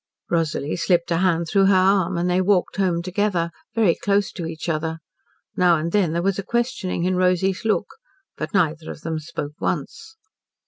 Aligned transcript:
Rosalie 0.31 0.77
slipped 0.77 1.11
a 1.11 1.17
hand 1.17 1.45
through 1.47 1.67
her 1.67 1.75
arm, 1.75 2.17
and 2.17 2.27
they 2.27 2.41
walked 2.41 2.77
home 2.77 3.03
together, 3.03 3.51
very 3.75 3.93
close 3.93 4.31
to 4.31 4.47
each 4.47 4.67
other. 4.67 4.97
Now 5.55 5.77
and 5.77 5.91
then 5.91 6.11
there 6.11 6.23
was 6.23 6.39
a 6.39 6.43
questioning 6.43 7.03
in 7.03 7.15
Rosy's 7.17 7.63
look. 7.65 7.85
But 8.35 8.51
neither 8.51 8.89
of 8.89 9.01
them 9.01 9.19
spoke 9.19 9.53
once. 9.59 10.17